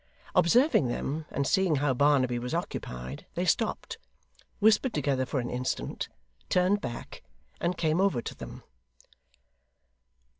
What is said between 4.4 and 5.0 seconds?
whispered